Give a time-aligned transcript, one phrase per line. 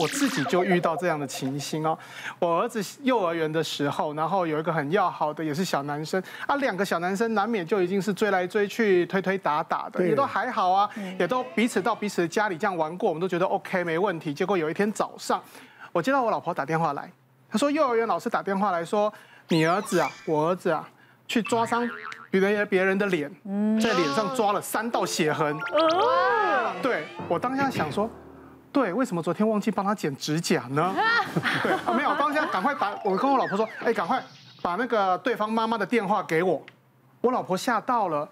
[0.00, 1.96] 我自己就遇到这样的情形哦。
[2.40, 14.34] 我儿子幼儿园的时候，然后有一个很要好的，也是小男生啊，两个小男生难免就已经是追来追去、推推打打的，也都还好啊，也都彼此到彼此的家里这样玩过，我们都觉得 OK 没问题。
[14.34, 15.40] 结果有一天早上，
[15.92, 17.08] 我接到我老婆打电话来，
[17.48, 19.12] 她说幼儿园老师打电话来说，
[19.46, 20.88] 你儿子啊，我儿子啊，
[21.28, 21.88] 去抓伤
[22.32, 23.30] 别人别人的脸，
[23.80, 25.56] 在脸上抓了三道血痕。
[26.82, 28.10] 对，我当下想说。
[28.74, 30.92] 对，为什么昨天忘记帮他剪指甲呢？
[31.62, 34.20] 对，啊，没有，我当下赶快打，我跟我老婆说，哎，赶快
[34.60, 36.60] 把那个对方妈妈的电话给我。
[37.20, 38.28] 我老婆吓到了，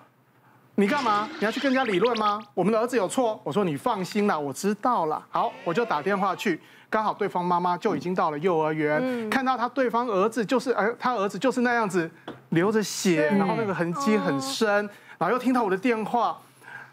[0.75, 1.29] 你干嘛？
[1.39, 2.43] 你要去跟人家理论吗？
[2.55, 3.41] 我们的儿子有错？
[3.45, 5.25] 我说你放心啦，我知道了。
[5.31, 12.11] 好，我就打电话去，刚好对方妈妈就已经到了幼儿园，看到他对方儿子就是，哎，他儿子就是那样子
[12.49, 14.69] 流着血，然后那个痕迹很深，
[15.19, 16.37] 然后又听到我的电话，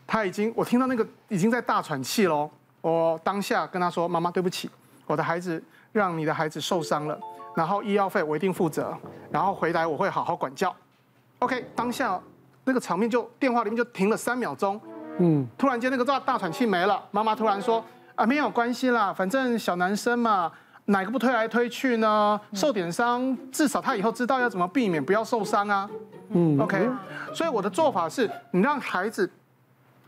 [0.05, 2.47] 他已经，我听到那个已经在大喘气喽。
[2.81, 4.69] 我当下跟他说：“妈妈，对不起，
[5.05, 5.61] 我的孩子
[5.91, 7.19] 让你的孩子受伤了，
[7.55, 8.95] 然后医药费我一定负责，
[9.29, 10.73] 然后回来我会好好管教。”
[11.39, 12.19] OK，当下
[12.63, 14.79] 那个场面就电话里面就停了三秒钟，
[15.17, 17.83] 嗯，突然间那个大大喘气没了，妈妈突然说
[18.15, 20.51] ：“啊，没有关系啦，反正小男生嘛，
[20.85, 22.39] 哪个不推来推去呢？
[22.53, 25.89] 受点伤，至少他以后知道要怎么避免不要受伤啊。”
[26.31, 26.89] 嗯，OK，
[27.33, 29.29] 所以我的做法是你让孩子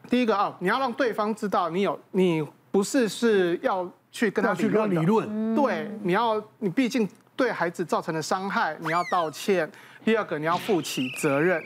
[0.10, 2.48] 第一个啊，你要让对方知道你有你。
[2.72, 9.70] 不是是要去跟他去跟理论，对，你要你毕竟对孩子造成的伤害，你要道歉。
[10.04, 11.62] 第二个，你要负起责任。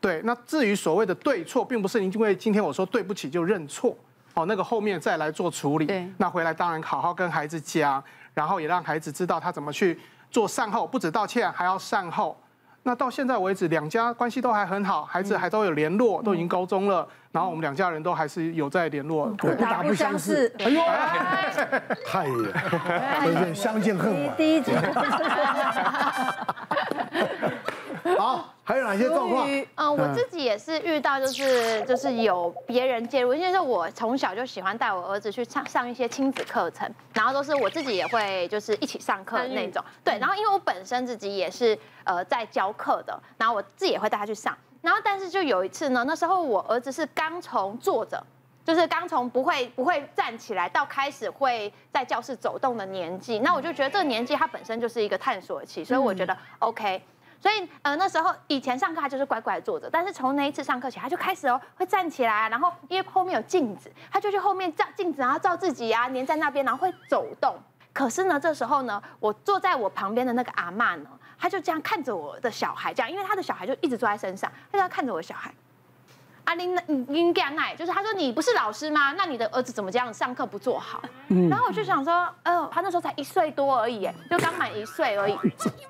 [0.00, 3.96] 对，那至于所谓的对错，并不是因为今天我说对不起就认错，
[4.34, 5.86] 哦，那个后面再来做处理。
[5.86, 8.02] 对，那回来当然好好跟孩子讲，
[8.34, 9.98] 然后也让孩子知道他怎么去
[10.28, 12.36] 做善后，不止道歉，还要善后。
[12.84, 17.06] 那到现在为止，两家关系都还很好，孩子还都有联络，都已经高中了。
[17.30, 20.52] 然后我们两家人都还是有在联络，不打不相识。
[20.58, 20.82] 哎呦，
[22.04, 24.36] 太远，相见恨晚。
[24.36, 24.72] 第一集。
[28.64, 29.48] 好，还有哪些状况？
[29.74, 39.82] 嗯，我自己也是遇到，就是就是有别人介入，因为是我从小就喜欢带我儿子去上上一些亲子课程，然后都是我自己也会就是一起上课的那种。
[40.04, 44.56] 对，然后因为我本身自己也是呃在教课的，然后我自己也会带他去上。
[44.80, 48.22] 然后但是就有一次呢，那时候我儿子是刚从坐着，
[48.64, 57.02] 就是刚从不会不会站起来到开始会在教室走动的年纪，那我就觉得这个年纪他本身就是一个探索期，所以我觉得 OK。
[57.42, 67.56] 所以，呃，那时候以前上课他就是乖乖坐着，但是从那一次上课起，他就开始哦会站起来，然后因为后面有镜子，他就去后面照镜子，然后照自己啊，粘在那边，然后会走动。
[67.92, 75.52] 可是呢，这时候呢，我坐在我旁边的那个阿嬷呢，她就这样看着我的小孩，这样，因为他的小孩就一直坐在身上，他就要看着我的小孩。
[76.44, 79.12] 阿玲，你应该爱，就是他说你不是老师吗？
[79.12, 81.00] 那你的儿子怎么这样上课不坐好？
[81.28, 85.38] 然后我就想说，呃，他那时候才一岁多而已，就刚满一岁而已。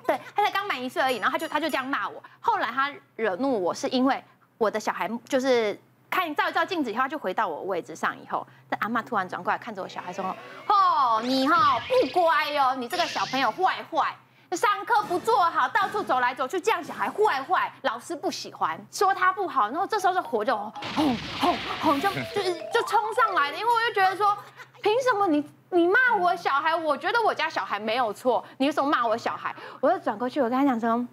[0.05, 2.21] 对，他才刚满一岁而已，然后他就他就这样骂我。
[2.39, 4.23] 后来他惹怒我是因为
[4.57, 5.77] 我的小孩就是
[6.09, 10.23] 看照一照镜子以后，他就回到我位置上以后，但阿嬷突然转过来看着我小孩说
[10.69, 14.15] ：“哦，你哈不乖哦，你这个小朋友坏坏。”
[14.55, 19.69] 上课不坐好，到处走来走去，这样小孩坏坏，老师不喜欢，说他不好。
[19.69, 20.55] 然后这时候就火就
[20.95, 22.43] 轰轰轰，就就
[22.73, 24.37] 就冲上来了，因为我就觉得说，
[24.81, 26.75] 凭什么你你骂我小孩？
[26.75, 29.55] 我觉得我家小孩没有错，你为什么骂我小孩？
[29.79, 31.05] 我就转过去，我跟他讲说，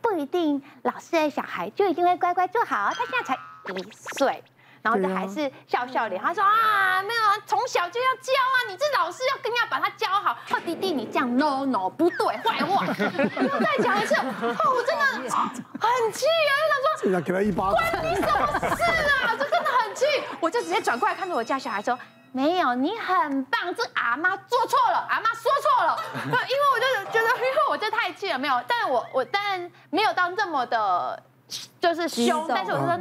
[0.00, 3.38] 不一定老师的小孩就一定会乖乖坐好，他现在才
[3.74, 4.42] 一岁。
[4.88, 10.32] 然后就还是笑笑脸，他说啊，没有啊，从小就要教啊，你这老师要更要把他教好。
[10.50, 14.14] 哦，弟弟你这样 no no 不对，坏话， 你要再讲一次。
[14.14, 14.24] 哦，
[14.74, 15.22] 我真的很
[16.12, 16.52] 气啊，
[17.02, 19.36] 就想说，给他一巴掌，关你什么事啊？
[19.38, 20.06] 这真的很气，
[20.40, 21.98] 我就直接转过来看着我家小孩说，
[22.32, 25.98] 没有，你很棒，这阿妈做错了，阿妈说错了。
[26.24, 26.32] 因为
[26.74, 31.22] 我就觉得，因为我这太气了，没有，但我我当然没有到这么的，
[31.80, 32.98] 就是凶，但是我说。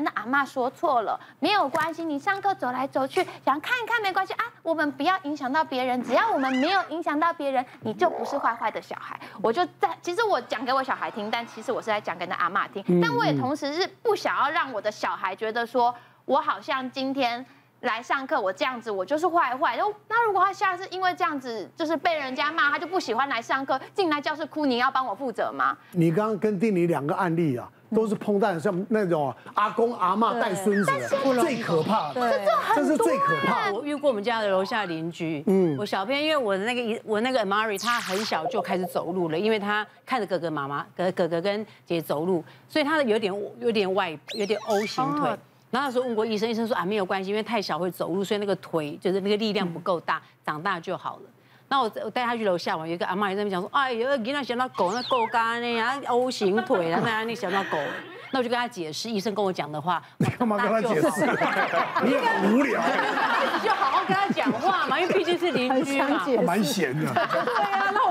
[0.00, 2.04] 那阿妈说错了，没有关系。
[2.04, 4.44] 你上课走来走去，想看一看没关系啊。
[4.62, 9.18] 我们不要影响到别人，只要我们没有影响到别人，你就不是坏坏的小孩。
[9.42, 12.82] 我就在，其实我讲给我小孩听，但其实我是在讲给那阿妈听。
[13.00, 15.94] 但我也同时是不想要让我的小孩觉得说
[16.24, 17.44] 我好像今天
[17.80, 19.78] 来上课，我这样子我就是坏坏。
[20.08, 25.76] 那如果他下次因为这样子就是被人家骂，他就不喜欢来上课，进来教室哭，你要帮我负责吗？
[25.92, 27.70] 你刚刚跟定理两个案例啊。
[27.94, 30.92] 都是碰到像那种阿公阿嬷带孙子，
[31.40, 32.40] 最可怕的，
[32.74, 33.72] 这是最可怕。
[33.72, 45.30] 我遇过我们家的楼下邻居，嗯，我小编因为我的那个我那个 Mary 他很小就开始走路了，因为他看着哥哥妈妈哥哥哥跟姐姐走路，所以他的有点有点外有点 O 型腿。
[45.70, 51.22] 然后那时候问过医生，医生说啊没有关系，因为太小会走路，所以那个腿就是那个力量不够大，长大就好了。
[51.68, 57.78] 那我我带他去楼下嘛，有一个阿妈在那边讲说，哎呦，你那想到狗那狗干呢啊，O 型腿啊，那那想到狗。
[58.30, 60.02] 那我就跟他解释医生跟我讲的话。
[60.18, 61.26] 你干嘛跟他解释？
[62.04, 62.78] 你很无聊。
[63.54, 66.22] 你就好好跟他讲话嘛，因为毕竟是邻居嘛。
[66.44, 67.10] 蛮闲的。
[67.12, 67.22] 对
[67.72, 68.07] 啊，那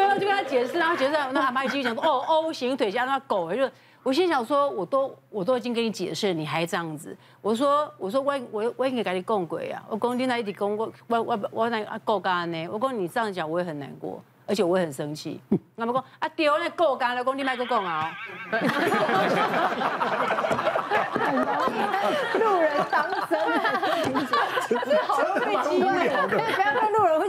[0.00, 3.68] 对啊，就跟他解释，然后解释，那阿妈继续讲说，哦， O 型腿加那狗，就。
[4.02, 7.14] 我心想说，我都我都已经跟你解释，你还这样子。
[7.42, 9.82] 我说我说我我我应该跟你共轨啊。
[9.90, 12.66] 我讲你那一直讲我我我我那够干呢。
[12.72, 15.38] 我讲你这样讲，我也很难过，而且我也很生气。
[15.76, 18.10] 那么讲啊丢那够干了，讲你麦克讲啊。
[22.40, 23.38] 路人当真，
[24.86, 26.08] 这好会机会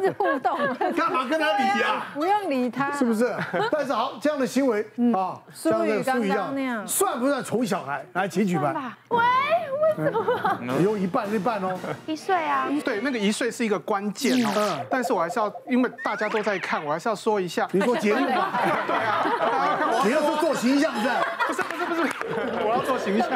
[0.02, 0.58] 一直互动。
[0.98, 2.06] 干嘛跟他理呀？
[2.14, 3.36] 不用理他，是不是？
[3.72, 4.82] 但是好，这样的行为
[5.14, 8.04] 啊，像那个书一样，算不算宠小孩？
[8.14, 8.74] 来，请举办。
[9.10, 10.74] 喂，为什么？
[10.82, 11.78] 用一半一半哦。
[12.08, 12.68] 一岁啊？
[12.84, 14.50] 对，那个一岁是一个关键哦。
[14.56, 14.86] 嗯。
[14.90, 17.68] 但是我还是要，因为大家都在看，我还是要说一下。
[17.72, 18.60] 你说节目吧？
[18.88, 19.26] 对啊。
[20.04, 21.10] 你要说做形象是？
[21.48, 22.02] 不是不是不是，
[22.66, 23.30] 我要做形象。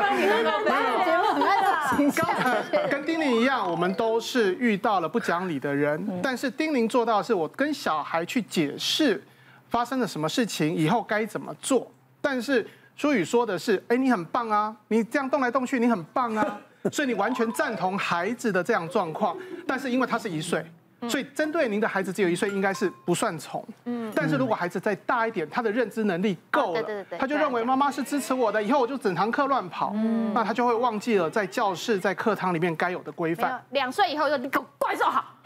[2.15, 9.21] 刚跟丁玲一样，我们都是遇到了不讲理的人，但是丁玲做到的是，我跟小孩去解释
[9.69, 11.91] 发生了什么事情，以后该怎么做。
[12.21, 12.65] 但是
[12.95, 16.59] 舒宇说的是，哎，你很棒啊，你这样动来动去，你很棒啊，
[16.91, 19.37] 所以你完全赞同孩子的这样状况。
[19.67, 20.65] 但是因为他是一岁。
[21.09, 23.65] 所以，针对您的孩子只有一岁，应该是不算宠。
[23.85, 33.63] 嗯，但是如果孩子再大一点，他的认知能力够了，他就认为妈妈是支持我的，以后我就整堂课乱跑，嗯，那他就会忘记了在教室、在课堂里面该有的规范。
[33.71, 35.25] 两岁以后就你给我怪兽好。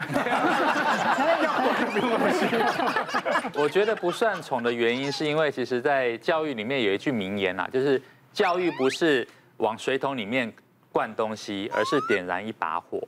[3.54, 8.00] 我觉得不算宠的原因，是因为其实，在教育里面有一句名言呐，就是
[8.32, 9.26] 教育不是
[9.58, 10.52] 往水桶里面
[10.90, 13.00] 灌东西，而是点燃一把火。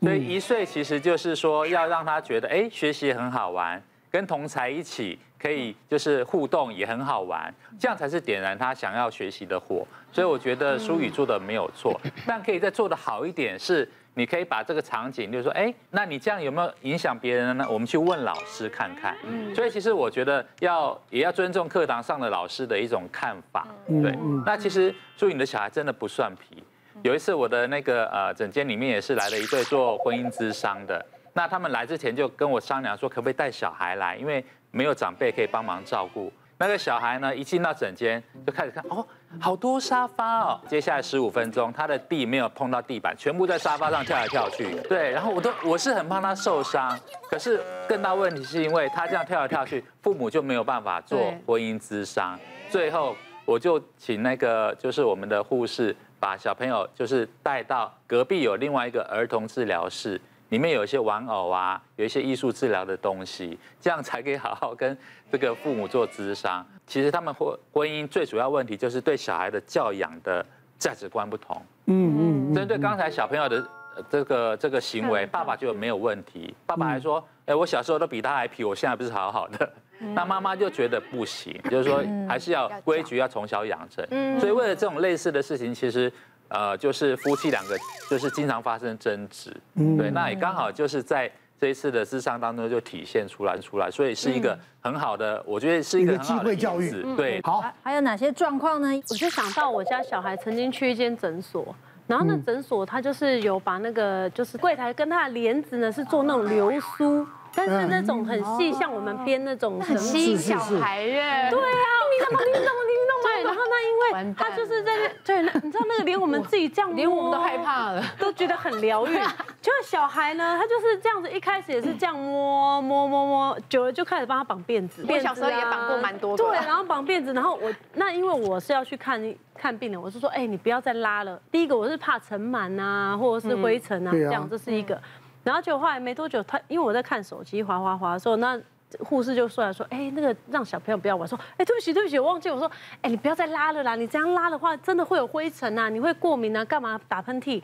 [0.00, 9.86] 所以一岁其实就是说要让他觉得，哎，学习很好玩，跟同才一起可以就是互动也很好玩，这样才是点燃他想要学习的火。
[10.12, 17.66] 所以我觉得书宇做的没有错，但可以再做的好一点是，你可以把这个场景，就是说，哎，那你这样有没有影响别人呢？
[17.68, 19.16] 我们去问老师看看。
[19.54, 23.66] 所以其实我觉得要也要尊重课堂上的老师的一种看法。
[23.86, 24.16] 对，
[24.46, 26.62] 那其实书宇你的小孩真的不算皮。
[27.02, 31.04] 有一次，我的那个呃诊间里面也是来了一对做婚姻咨商的。
[31.32, 36.32] 那他们来之前就跟我商量说，可不可以带小孩来，因为没有长辈可以帮忙照顾。
[36.60, 39.06] 那个小孩呢，一进到诊间就开始看，哦，
[39.38, 40.60] 好多沙发哦。
[40.66, 44.74] 接下来十五分钟，他的地没有碰到地板，全部在沙发上跳来跳去。
[44.88, 46.98] 对，然后我都我是很怕他受伤，
[47.30, 52.36] 可是更大问题是因为他这样跳来跳去，父母就没有办法做婚姻咨商。
[52.68, 55.94] 最后我就请那个就是我们的护士。
[56.20, 64.96] 把小朋友就是带到隔壁有另外一个儿童治疗室，里面有一些玩偶啊，有一些艺术治疗的东西，这样才可以好好跟
[65.30, 66.66] 这个父母做咨商。
[66.86, 70.44] 其实他们婚婚姻最主要问题就是对小孩的教养的
[70.78, 71.60] 价值观不同。
[71.86, 72.54] 嗯嗯。
[72.54, 73.64] 针对刚才小朋友的
[74.10, 76.54] 这个这个行为，爸爸就没有问题。
[76.66, 79.72] 爸爸还说，哎，我小时候都比他还皮，我现在不是好好的。
[80.14, 84.06] 那妈妈就觉得不行，就是说还是要规矩要从小养成。
[84.38, 86.12] 所以为了这种类似的事情，其实
[86.48, 87.76] 呃就是夫妻两个
[88.08, 89.52] 就是经常发生争执。
[89.74, 91.28] 对，那也刚好就是在
[91.60, 97.16] 这一次的智商当中就体现出来出来，所以是一个很好的，我觉得是一个机会教育。
[97.16, 97.64] 对，好。
[97.82, 98.88] 还有哪些状况呢？
[99.10, 101.74] 我就想到我家小孩曾经去一间诊所，
[102.08, 107.24] 然后那诊所他就是有把那个就是柜台跟他的帘子呢是做那种流苏。
[107.54, 111.48] 但是那种很细，像我们编那种很细小孩耶。
[111.50, 113.22] 对啊，你怎么你怎么你怎么？
[113.24, 119.18] 对，然后那因为他就是在那，对，你知道那个连我们自己这样，连我们都害怕了，都觉得很疗愈。
[119.60, 125.04] 就是小孩呢，他就是这样子，一开始也是这样摸摸摸摸，久了就开始帮他绑辫子。
[125.08, 126.36] 我小时候也绑过蛮多。
[126.36, 129.20] 对，然后绑辫子，然后我那因为我是要去看
[129.54, 131.40] 看病的，我是说，哎，你不要再拉了。
[131.50, 135.00] 第一个我是怕尘螨啊，或者是灰尘啊，这样这是一个。
[135.42, 138.58] 然后就后来没多久，他因为我在看手机，滑滑滑的时候，那
[139.00, 142.70] 护士就出来说：“哎，那个让小朋友不要玩。”说：“哎，对不起，对不起，我忘记。”我说
[143.02, 147.60] ：“哎，你不要再拉了啦，你这样拉的话，真的会有灰尘呐，你会过敏啊，干嘛打喷嚏？”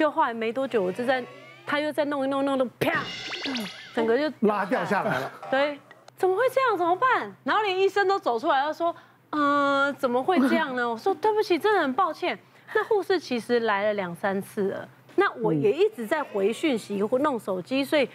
[0.00, 1.22] 就后来没多久，我就在
[1.66, 3.04] 他又在弄一弄弄的，啪，
[3.94, 5.30] 整个就拉掉下来了。
[5.50, 5.78] 对，
[6.16, 6.78] 怎么会这样？
[6.78, 7.30] 怎么办？
[7.44, 8.96] 然后连医生都走出来他说
[9.28, 12.38] ：“嗯、呃，怎么会这样呢？” 我说：“对不起，真的很抱歉。”
[12.72, 14.88] 那护士其实来了两三次了。
[15.16, 18.08] 那我也一直在回讯息或弄手机，所以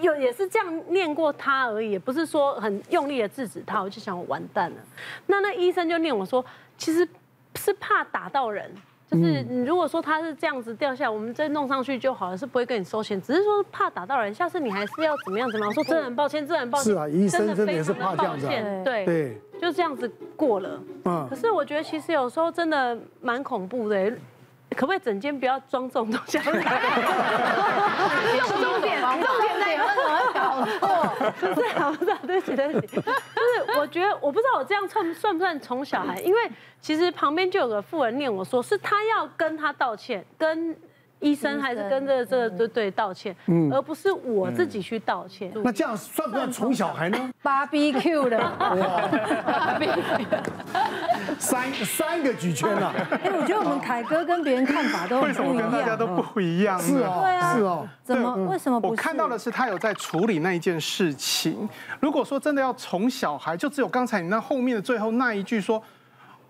[0.00, 3.80] 有也是这样念过他而已，也不是说很用力的制止他。
[3.80, 4.76] 我就想我完蛋了。
[5.28, 6.44] 那那医生就念我说，
[6.76, 7.08] 其实
[7.54, 8.74] 是怕打到人，
[9.10, 15.68] 就是你如果说他是这样子掉下来，我们再弄上去就好了，是不会跟你收钱，只是说怕打到人，下次你还是要怎么样怎么样。
[15.68, 16.92] 我说真的很抱歉，真的很抱歉。
[16.92, 18.46] 是啊，医生真的也是怕这样子。
[18.84, 20.80] 对对，就这样子过了。
[21.04, 21.26] 嗯。
[21.28, 24.12] 可是我觉得其实有时候真的蛮恐怖的。
[24.76, 26.38] 可不可以整间不要装这种东西？
[26.46, 26.52] 重
[28.80, 30.86] 点，重点在有什么搞错？
[31.40, 31.54] 不是，
[31.98, 32.94] 不是，对不起，对不起。
[32.94, 36.20] 就 是我觉得，我不知道我这样算算不算宠小孩？
[36.20, 36.50] 因为
[36.80, 40.76] 其实旁边就有个妇人念我说，是她要跟他道歉，跟。
[41.20, 43.34] 医生还是跟着这个对对道歉，
[43.70, 45.52] 而不是我自己去道歉。
[45.62, 49.08] 那这样算不算宠小孩呢？BBQ 的，哇，
[51.38, 52.92] 三三个举圈了。
[53.22, 55.28] 哎，我觉得我们凯哥跟别人看法都不一样。
[55.28, 56.80] 为什么跟大家都不一样？
[56.80, 57.88] 是哦，对啊，是哦。
[58.02, 58.34] 怎么？
[58.46, 58.88] 为什么不？
[58.88, 61.68] 我看到的是他有在处理那一件事情。
[62.00, 65.82] 如果说真的要宠小孩，就只有刚才你那后面的最后那一句说。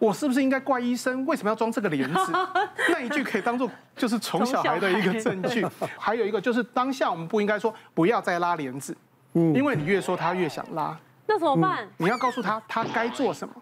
[0.00, 1.24] 我是不是应该怪医生？
[1.26, 2.32] 为什么要装这个帘子？
[2.90, 5.64] 那一句可以当做就是宠小孩的一个证据。
[5.98, 8.96] 还有一个就是当下我们不应该说不要再拉帘子，
[9.34, 10.98] 嗯，因为你越说他越想拉。
[11.26, 11.86] 那怎么办？
[11.98, 13.54] 你要告诉他他该做什么。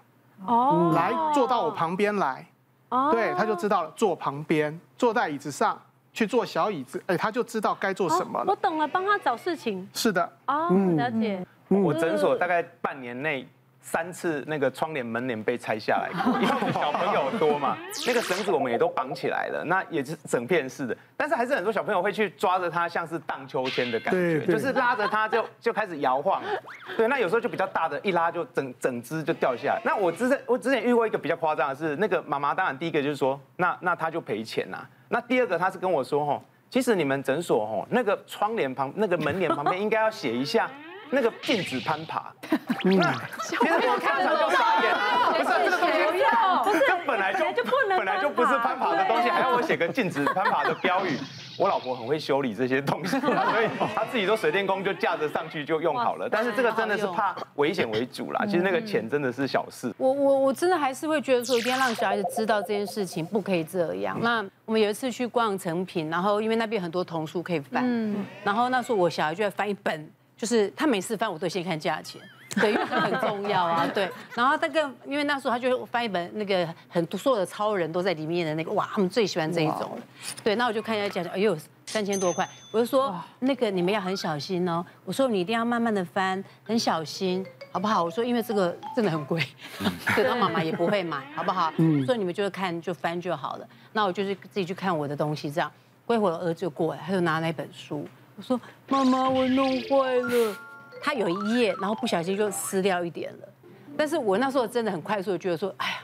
[0.47, 0.93] 哦。
[0.95, 2.47] 来坐到我旁边来。
[2.91, 3.11] 哦。
[3.11, 5.77] 对，他就知道了，坐旁边，坐在椅子上，
[6.13, 8.45] 去坐小椅子，哎，他就知道该做什么了。
[8.47, 9.87] 我懂了，帮他找事情。
[9.93, 10.33] 是的。
[10.47, 11.45] 哦，了解。
[11.67, 13.47] 我诊所大概半年内。
[13.91, 26.43] 三次那个窗帘门帘被拆下来过， 因为小朋友多嘛，那个绳子我们也都绑起来了，那也是整片式的，但是还是很多小朋友会去抓着它，像是荡秋千的感觉，就是拉着它就就开始摇晃，
[26.99, 29.81] 对，那有时候就比较大的，一拉就整整只就掉下来。
[29.83, 40.71] 那我之前我之前遇过一个比较夸张的是，那个妈妈当然第一个就是说，那那他就赔钱呐，那第二个他是跟我说吼，其实你们诊所吼那个窗帘旁那个门帘旁边应该要写一下。
[41.11, 42.33] 那个禁止攀爬，
[42.85, 42.91] 嗯，
[43.43, 44.95] 其实我当场就傻眼，
[45.33, 46.25] 不是这个东西，
[46.65, 51.17] 不是这本来就不能本来就不是攀爬的东西，还要我写个禁止攀爬的标语。
[51.57, 56.29] 我老婆很会修理这些东西， 所以她自己都水电工就架着上去就用好了。
[56.31, 59.93] 但是这个真的是怕危险为主啦，其实那个钱真的是小事。
[59.99, 64.17] 我我我真的还是会觉得说，一定要让小孩子知道这件事情不可以这样。
[64.21, 67.85] 那我们有一次去逛成品，然后因为那边很多童书可以翻，
[68.45, 70.09] 然后那时候我小孩就在翻一本。
[70.39, 72.21] 就是他每次翻，我都先看价钱，
[72.61, 74.09] 对，因为它很重要啊， 对。
[74.37, 79.99] 然后那个，因为那时候他就翻一本那个很多所有的超人都在里面的那个，哇，他们最喜欢这一种了。
[80.45, 82.49] 对，那我就看一下价钱，哎呦，三千多块。
[82.71, 88.05] 我就说那个你们要很小心哦，我说你一定要慢慢的翻，很小心，好不好？
[88.05, 89.43] 我说因为这个真的很贵，
[90.15, 91.73] 对，他妈妈也不会买，好不好？
[91.79, 92.07] 嗯。
[92.07, 93.67] 所以你们就看就翻就好了。
[93.93, 95.69] 那我就是自己去看我的东西，这样。
[96.07, 98.07] 过一会儿儿子就过来，他就拿那本书。
[98.39, 100.57] 我说：“妈妈，我弄坏了。”
[101.03, 103.49] 他有一页，然后不小心就撕掉一点了。
[103.97, 105.97] 但是我那时候真的很快速的觉得说：“哎呀，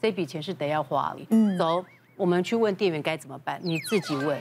[0.00, 1.82] 这笔钱是得要花了。”嗯，走，
[2.14, 3.58] 我们去问店员该怎么办。
[3.62, 4.38] 你自己问，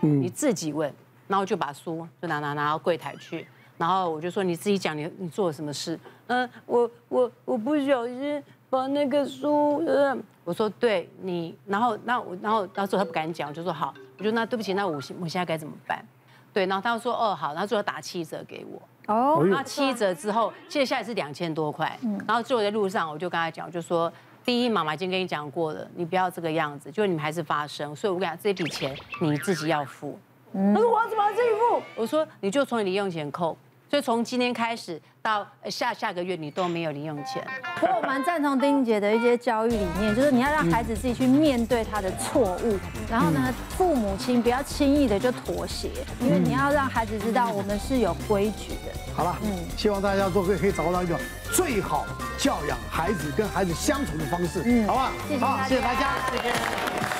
[0.00, 0.92] 你自己问。
[1.26, 3.46] 然后就把书就拿拿拿到柜台去。
[3.78, 5.98] 然后我就说：“你自己讲，你你做了什么事？”
[6.28, 9.82] 嗯，我我我不小心把那个书……
[9.86, 11.56] 嗯，我说对你。
[11.66, 13.94] 然后那我然后当时他不敢讲，我就说好。
[14.18, 16.04] 我就那对不起，那我现我现在该怎么办？
[16.52, 18.82] 对，然后他就说哦好，然后最后打七折给我。
[19.12, 19.44] 哦。
[19.46, 21.98] 那七折之后，接下来是两千多块。
[22.02, 22.18] 嗯。
[22.26, 24.12] 然后最后在路上，我就跟他讲，我就说
[24.44, 30.18] 第一，妈妈已经跟你讲过了，你不要这个样子，就你们还是发生，所以我跟你讲，这笔钱你自己要付。
[30.52, 30.74] 嗯。
[30.74, 31.82] 他说我要怎么自己付？
[31.96, 33.56] 我说你就从你零用钱扣。
[33.90, 37.44] 所以从今天开始到下下个月，你都没有零用钱。
[37.82, 42.78] 我蛮赞同丁姐的一些教育理念，就是你要让孩子自己去面对他的错误，
[43.10, 48.92] 然后呢，父母亲不要轻易的就妥协，因为你要让孩子知道我们是有规矩的。
[49.12, 51.18] 好了，嗯，希望大家都可以可以找到一个
[51.52, 52.06] 最好
[52.38, 55.12] 教养孩子跟孩子相处的方式，嗯，好吧？
[55.40, 56.14] 好，谢谢大家。
[56.30, 57.19] 谢谢。